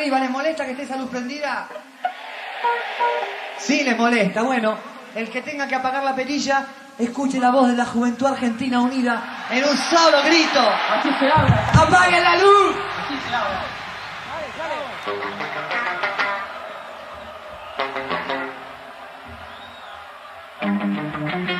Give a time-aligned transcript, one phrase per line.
[0.00, 1.68] arriba, ¿les molesta que esté esa luz prendida?
[3.58, 4.42] Sí, les molesta.
[4.42, 4.78] Bueno,
[5.14, 6.64] el que tenga que apagar la perilla,
[6.98, 10.60] escuche la voz de la Juventud Argentina Unida en un solo grito.
[10.60, 11.70] Así se habla.
[11.74, 12.76] ¡Apaguen la luz!
[13.04, 13.60] Así se habla.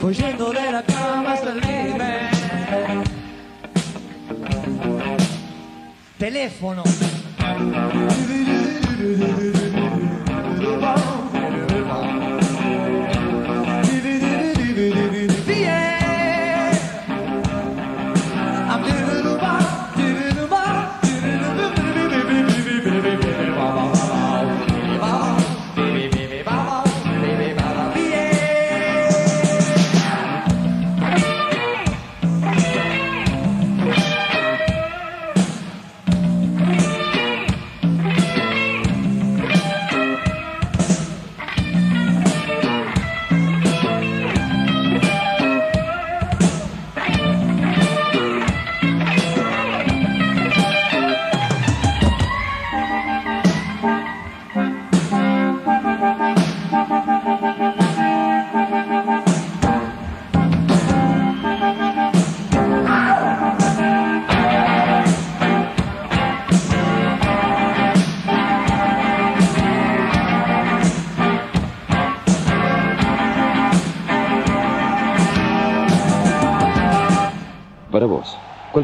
[0.00, 1.60] Voy yendo de la cama hasta el.
[6.18, 6.82] Teléfono.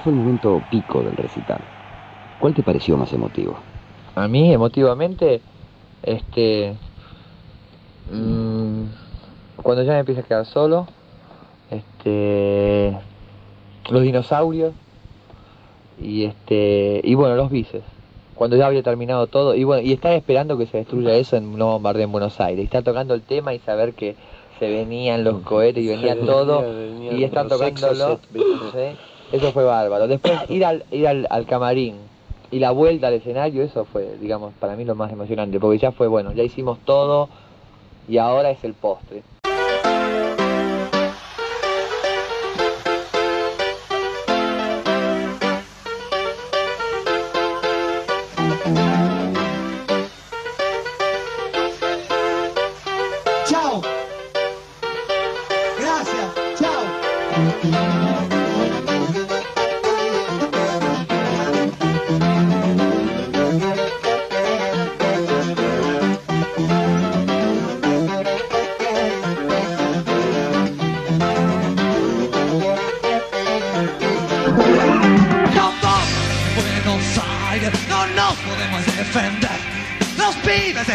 [0.06, 1.58] Fue el momento pico del recital?
[2.38, 3.56] ¿Cuál te pareció más emotivo?
[4.14, 5.40] A mí, emotivamente,
[6.04, 6.76] este.
[8.12, 8.84] mm,
[9.56, 10.86] cuando ya me empieza a quedar solo,
[11.72, 12.96] este.
[13.90, 14.74] Los dinosaurios
[16.00, 17.00] y este.
[17.02, 17.82] Y bueno, los bices.
[18.36, 21.58] Cuando ya había terminado todo, y bueno, y estar esperando que se destruya eso en
[21.58, 22.60] no bombardeo en Buenos Aires.
[22.60, 24.14] Y estar tocando el tema y saber que
[24.60, 26.64] se venían los cohetes y venía todo,
[27.10, 28.20] y estar tocándolo.
[28.32, 28.96] ¿sí?
[29.32, 30.06] Eso fue bárbaro.
[30.08, 31.96] Después ir al, ir al, camarín
[32.50, 35.92] y la vuelta al escenario, eso fue, digamos, para mí lo más emocionante, porque ya
[35.92, 37.28] fue, bueno, ya hicimos todo
[38.08, 39.22] y ahora es el postre.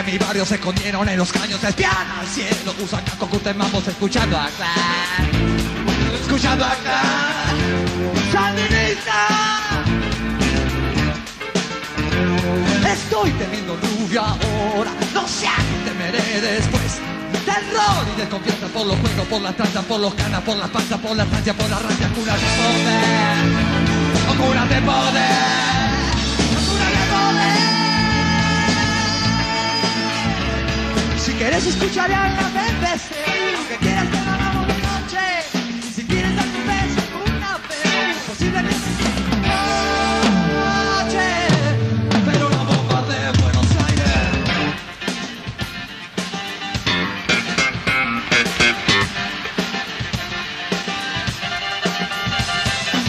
[0.03, 4.37] Mi barrio se escondieron en los caños, espian al cielo, usan casco, curten mambos, escuchando
[4.37, 4.73] acá.
[6.21, 7.01] Escuchando acá.
[8.31, 9.27] Sandinista.
[12.91, 16.99] Estoy teniendo lluvia ahora, no sé a qué temeré después.
[17.45, 20.99] Terror y desconfianza por los juegos, por las tranzas, por los canas, por las panzas,
[20.99, 24.47] por las ansias, por las rancias, curas de poder.
[24.47, 25.60] Curas de poder.
[31.41, 33.09] Quieres escuchar a la BBC,
[33.57, 35.25] aunque quieras lo hagamos de noche.
[35.95, 37.01] Si quieres dar un beso
[37.35, 38.69] una vez, es posible que me
[41.01, 41.29] noche.
[42.27, 44.21] Pero la bomba de Buenos Aires.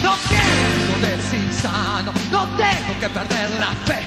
[0.01, 3.99] No quiero volverse insano, no tengo que perder la fe.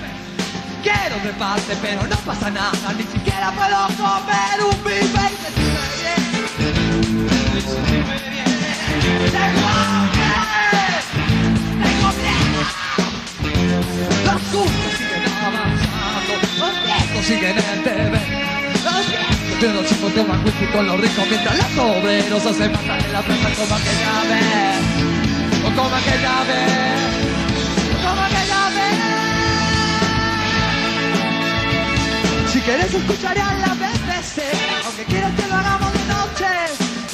[0.82, 5.26] Quiero debate, pero no pasa nada, ni siquiera puedo comer un bife
[5.56, 5.68] y.
[7.56, 8.50] Y sentirme bien.
[9.32, 10.34] Tengo hambre,
[11.82, 12.60] tengo miedo.
[14.24, 18.14] Los cursos siguen avanzando, los viejos siguen en TV.
[18.84, 23.04] Los viejos de los chicos toman whisky con los ricos mientras los obreros se matan
[23.04, 24.78] en la plaza como aquella vez.
[25.64, 26.66] O como aquella vez.
[27.92, 28.45] O como aquella vez.
[32.66, 34.42] Quieres escuchar a la BBC,
[34.84, 36.46] aunque quieras que lo hagamos de noche.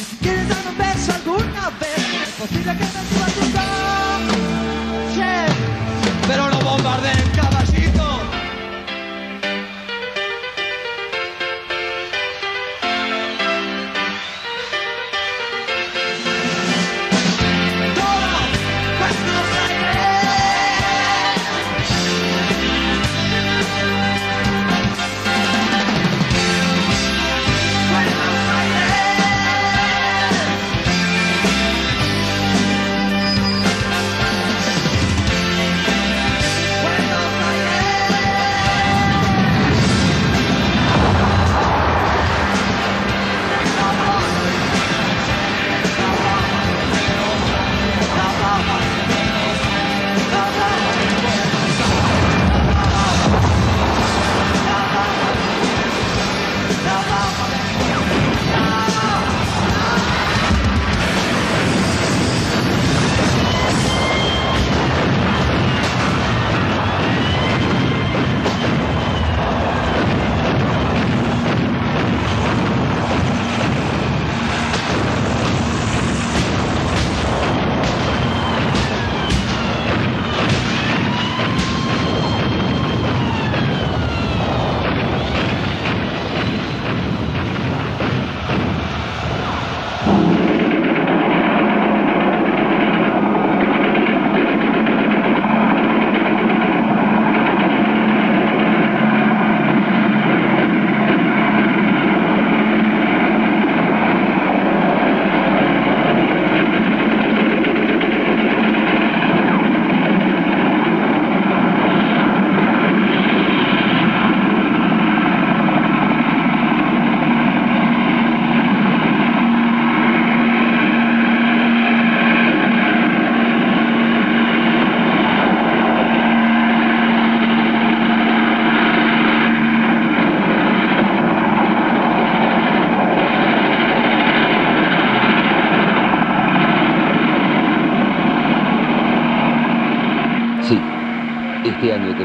[0.01, 2.92] Y si quieres darme un beso alguna vez, es posible que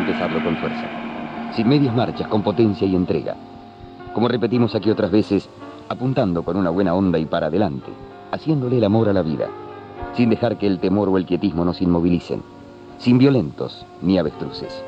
[0.08, 0.88] empezarlo con fuerza.
[1.54, 3.36] Sin medias marchas, con potencia y entrega.
[4.14, 5.50] Como repetimos aquí otras veces,
[5.90, 7.92] apuntando con una buena onda y para adelante,
[8.32, 9.48] haciéndole el amor a la vida,
[10.14, 12.42] sin dejar que el temor o el quietismo nos inmovilicen,
[13.00, 14.82] sin violentos ni avestruces,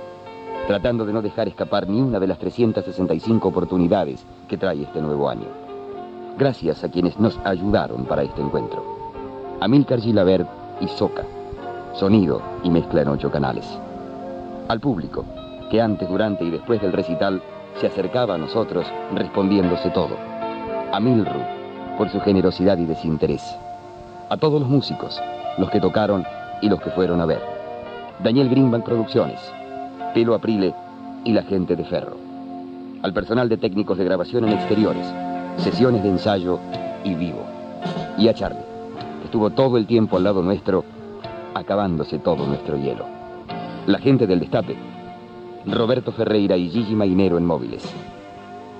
[0.67, 5.29] tratando de no dejar escapar ni una de las 365 oportunidades que trae este nuevo
[5.29, 5.47] año.
[6.38, 8.85] Gracias a quienes nos ayudaron para este encuentro.
[9.59, 10.47] Amílcar Gilabert
[10.79, 11.25] y Soca.
[11.93, 13.79] Sonido y mezcla en ocho canales.
[14.69, 15.25] Al público,
[15.71, 17.41] que antes, durante y después del recital
[17.81, 18.85] se acercaba a nosotros
[19.15, 20.15] respondiéndose todo.
[20.93, 21.41] A Milru,
[21.97, 23.41] por su generosidad y desinterés.
[24.29, 25.19] A todos los músicos,
[25.57, 26.23] los que tocaron
[26.61, 27.41] y los que fueron a ver.
[28.23, 29.39] Daniel Greenbank Producciones,
[30.13, 30.75] Pelo Aprile
[31.25, 32.17] y la gente de Ferro.
[33.01, 35.07] Al personal de técnicos de grabación en exteriores,
[35.57, 36.59] sesiones de ensayo
[37.03, 37.41] y vivo.
[38.19, 38.59] Y a Charlie,
[39.17, 40.85] que estuvo todo el tiempo al lado nuestro,
[41.55, 43.18] acabándose todo nuestro hielo.
[43.89, 44.75] La gente del Destape,
[45.65, 47.84] Roberto Ferreira y Gigi Mainero en móviles.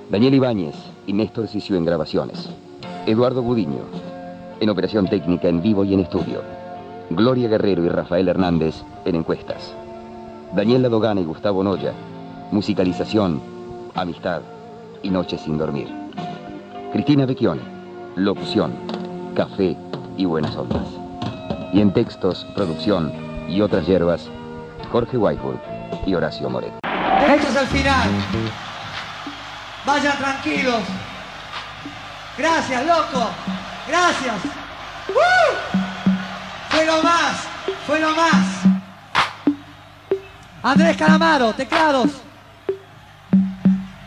[0.08, 2.48] Daniel Ibáñez y Néstor Sicio en grabaciones.
[3.06, 3.80] Eduardo Gudiño
[4.60, 6.42] en operación técnica en vivo y en estudio.
[7.10, 9.74] Gloria Guerrero y Rafael Hernández en encuestas.
[10.54, 11.92] Daniel Ladogana y Gustavo Noya,
[12.52, 13.40] musicalización,
[13.96, 14.42] amistad
[15.02, 15.88] y noches sin dormir.
[16.92, 17.62] Cristina Vecchione,
[18.14, 18.74] locución,
[19.34, 19.76] café
[20.16, 20.86] y buenas ondas.
[21.72, 23.10] Y en textos, producción
[23.48, 24.30] y otras hierbas,
[24.90, 25.58] Jorge Whitewood
[26.04, 26.72] y Horacio Moret.
[26.82, 28.08] Esto es el final.
[29.86, 30.82] Vayan tranquilos.
[32.36, 33.30] Gracias, loco.
[33.86, 34.36] Gracias.
[36.70, 37.48] Fue lo más.
[37.86, 38.46] Fue lo más.
[40.62, 42.10] Andrés Calamaro, teclados.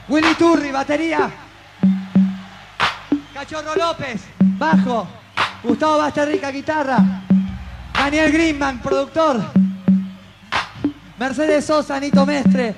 [0.09, 1.31] Willy Turri, batería.
[3.33, 5.07] Cachorro López, bajo.
[5.63, 6.97] Gustavo Basterrica, guitarra.
[7.93, 9.62] Daniel Greenman, productor.
[11.17, 12.75] Mercedes Sosa, Nito Mestre.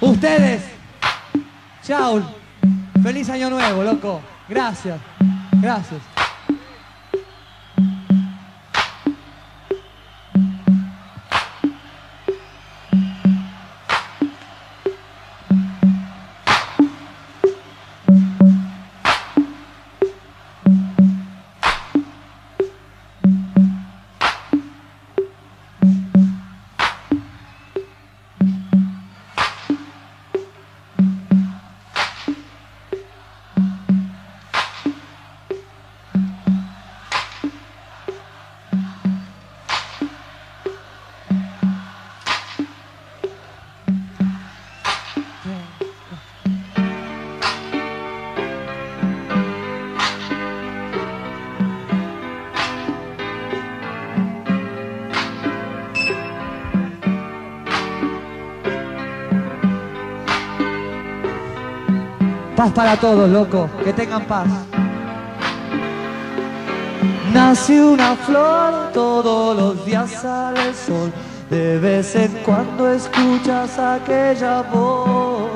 [0.00, 0.62] Ustedes.
[1.82, 2.22] Chao.
[3.02, 4.20] Feliz año nuevo, loco.
[4.48, 4.98] Gracias.
[5.60, 6.17] Gracias.
[62.68, 63.68] Paz para todos, loco.
[63.82, 64.46] Que tengan paz.
[67.32, 71.12] Nace una flor, todos los días sale el sol.
[71.48, 75.50] De vez en cuando escuchas aquella voz.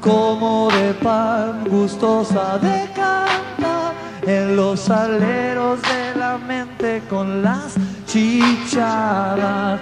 [0.00, 3.92] Como de pan, gustosa de cantar.
[4.22, 7.74] En los aleros de la mente con las
[8.06, 9.80] chichadas.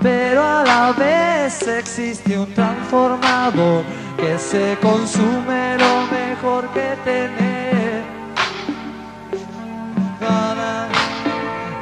[0.00, 3.82] Pero a la vez existe un transformador
[4.18, 8.02] que se consume lo mejor que tener.
[10.18, 10.88] Cada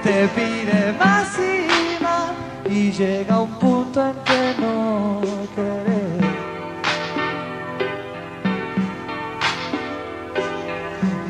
[0.03, 2.33] te pide más y más
[2.69, 5.21] y llega un punto en que no
[5.55, 6.25] querés.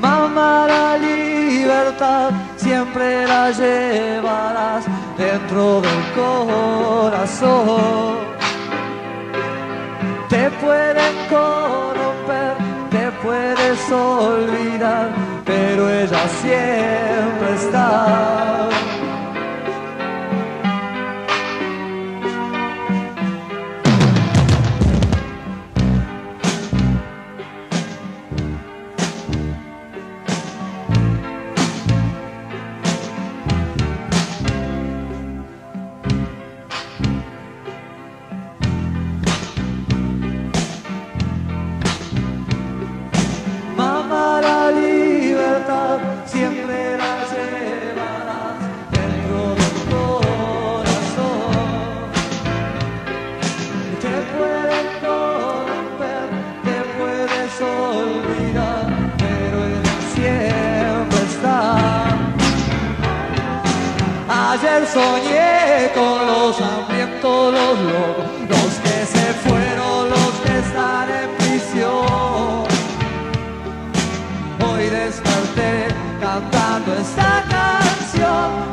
[0.00, 4.84] Mamá, la libertad siempre la llevarás
[5.16, 6.02] dentro del
[7.04, 8.25] corazón
[10.46, 12.54] te pueden corromper,
[12.90, 15.08] te puedes olvidar,
[15.44, 18.85] pero ella siempre está.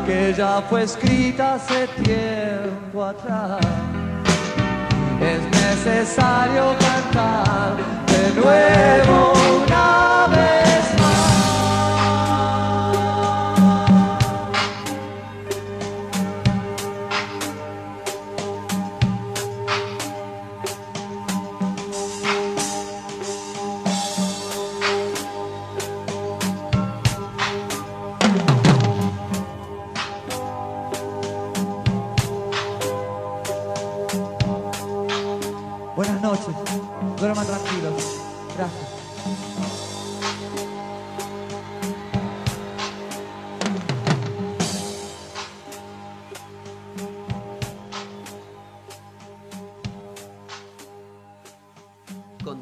[0.05, 3.59] Que ya fue escrita hace tiempo atrás.
[5.21, 9.33] Es necesario cantar de nuevo
[9.63, 10.62] una vez